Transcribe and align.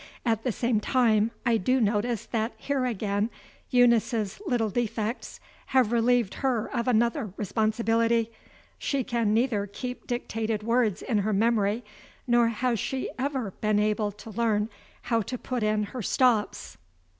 At 0.25 0.41
the 0.43 0.51
same 0.51 0.79
time, 0.79 1.29
I 1.45 1.57
do 1.57 1.79
notice 1.79 2.25
that 2.25 2.53
here 2.57 2.85
again 2.85 3.29
Eunice's 3.69 4.41
little 4.47 4.71
defects 4.71 5.39
have 5.67 5.91
relieved 5.91 6.33
her 6.41 6.65
of 6.75 6.87
another 6.87 7.31
responsibility. 7.37 8.31
She 8.79 9.03
can 9.03 9.31
neither 9.31 9.67
keep 9.67 10.07
dictated 10.07 10.63
words 10.63 11.03
in 11.03 11.19
her 11.19 11.33
memory, 11.33 11.83
nor 12.25 12.47
has 12.47 12.79
she 12.79 13.11
ever 13.19 13.51
been 13.61 13.77
able 13.77 14.11
to 14.13 14.31
learn 14.31 14.71
how 15.03 15.21
to 15.21 15.37
put 15.37 15.61
in 15.61 15.83
her 15.83 16.01
stops. 16.01 16.79